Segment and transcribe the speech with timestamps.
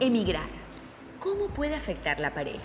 [0.00, 0.48] Emigrar.
[1.18, 2.60] ¿Cómo puede afectar la pareja?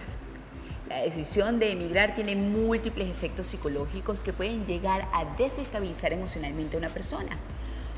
[0.90, 6.80] La decisión de emigrar tiene múltiples efectos psicológicos que pueden llegar a desestabilizar emocionalmente a
[6.80, 7.38] una persona.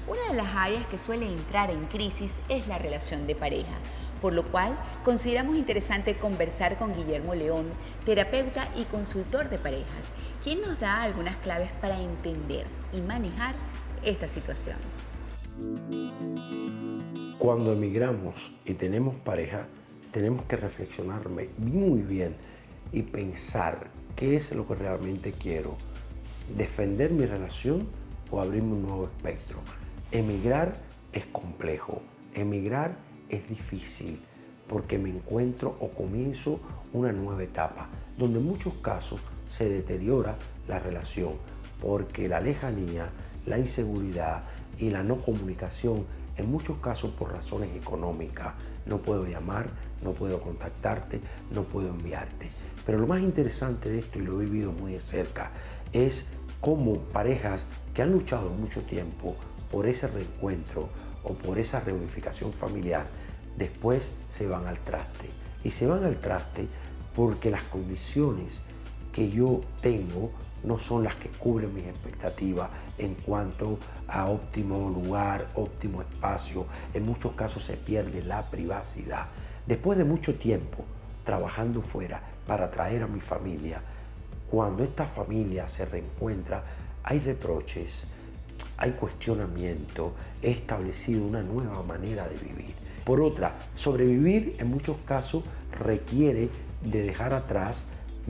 [0.08, 3.74] Una de las áreas que suele entrar en crisis es la relación de pareja,
[4.22, 7.68] por lo cual consideramos interesante conversar con Guillermo León,
[8.06, 10.12] terapeuta y consultor de parejas,
[10.44, 13.56] quien nos da algunas claves para entender y manejar
[14.04, 14.78] esta situación.
[17.38, 19.68] Cuando emigramos y tenemos pareja,
[20.12, 22.36] tenemos que reflexionar muy bien
[22.92, 25.76] y pensar qué es lo que realmente quiero.
[26.56, 27.88] Defender mi relación
[28.32, 29.60] o abrirme un nuevo espectro.
[30.12, 30.76] Emigrar
[31.14, 32.02] es complejo.
[32.34, 32.98] Emigrar
[33.30, 34.20] es difícil
[34.68, 36.60] porque me encuentro o comienzo
[36.94, 37.88] una nueva etapa
[38.18, 40.36] donde en muchos casos se deteriora
[40.70, 41.34] la relación
[41.82, 43.10] porque la lejanía,
[43.46, 44.44] la inseguridad
[44.78, 46.06] y la no comunicación,
[46.38, 48.54] en muchos casos por razones económicas,
[48.86, 49.68] no puedo llamar,
[50.02, 51.20] no puedo contactarte,
[51.52, 52.50] no puedo enviarte.
[52.86, 55.52] Pero lo más interesante de esto, y lo he vivido muy de cerca,
[55.92, 56.30] es
[56.62, 59.36] cómo parejas que han luchado mucho tiempo
[59.72, 60.90] por ese reencuentro
[61.24, 63.06] o por esa reunificación familiar,
[63.58, 65.30] después se van al traste.
[65.64, 66.68] Y se van al traste
[67.16, 68.62] porque las condiciones
[69.14, 70.32] que yo tengo
[70.64, 76.66] no son las que cubren mis expectativas en cuanto a óptimo lugar, óptimo espacio.
[76.94, 79.28] En muchos casos se pierde la privacidad.
[79.66, 80.84] Después de mucho tiempo
[81.24, 83.82] trabajando fuera para traer a mi familia,
[84.50, 86.64] cuando esta familia se reencuentra,
[87.04, 88.08] hay reproches,
[88.78, 92.74] hay cuestionamiento, he establecido una nueva manera de vivir.
[93.06, 95.44] Por otra, sobrevivir en muchos casos
[95.80, 96.50] requiere
[96.82, 97.86] de dejar atrás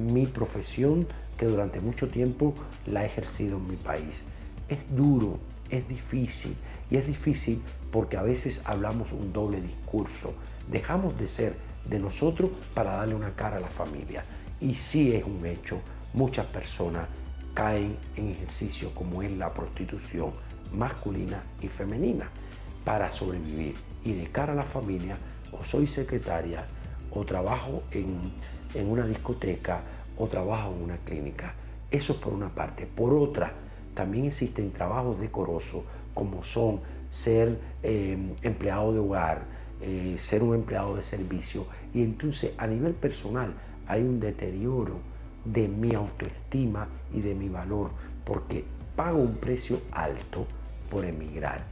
[0.07, 2.53] mi profesión que durante mucho tiempo
[2.85, 4.23] la he ejercido en mi país.
[4.67, 6.55] Es duro, es difícil
[6.89, 10.33] y es difícil porque a veces hablamos un doble discurso.
[10.71, 14.23] Dejamos de ser de nosotros para darle una cara a la familia.
[14.61, 15.79] Y sí es un hecho,
[16.13, 17.07] muchas personas
[17.53, 20.31] caen en ejercicio como es la prostitución
[20.73, 22.29] masculina y femenina
[22.85, 23.75] para sobrevivir.
[24.03, 25.17] Y de cara a la familia,
[25.51, 26.65] o soy secretaria,
[27.11, 29.81] o trabajo en, una discoteca,
[30.19, 31.53] o trabajo en una clínica.
[31.89, 32.85] Eso es por una parte.
[32.85, 33.53] Por otra,
[33.95, 39.43] también existen trabajos decorosos como son ser eh, empleado de hogar,
[39.81, 41.65] eh, ser un empleado de servicio.
[41.93, 43.53] Y entonces a nivel personal
[43.87, 44.99] hay un deterioro
[45.45, 47.91] de mi autoestima y de mi valor
[48.25, 48.63] porque
[48.95, 50.45] pago un precio alto
[50.91, 51.63] por emigrar.